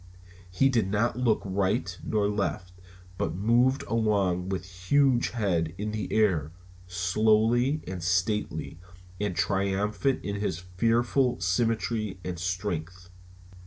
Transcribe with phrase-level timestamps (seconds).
[0.49, 2.73] He did not look right nor left,
[3.19, 6.51] but moved along with huge head in the air,
[6.87, 8.79] slow and stately,
[9.19, 13.11] and triumphant in his fearful symmetry and strength.